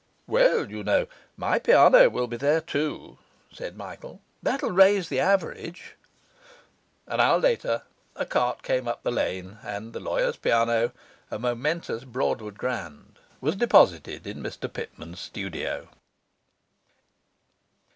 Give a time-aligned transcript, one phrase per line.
[0.25, 1.05] 'Well, you know,
[1.37, 3.19] my piano will be there too,'
[3.53, 4.19] said Michael.
[4.41, 5.95] 'That'll raise the average.'
[7.05, 7.83] An hour later
[8.15, 10.91] a cart came up the lane, and the lawyer's piano
[11.29, 15.87] a momentous Broadwood grand was deposited in Mr Pitman's studio.